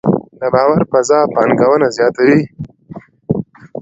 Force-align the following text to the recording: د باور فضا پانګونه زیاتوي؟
د 0.39 0.41
باور 0.53 0.79
فضا 0.91 1.19
پانګونه 1.33 1.87
زیاتوي؟ 1.97 2.39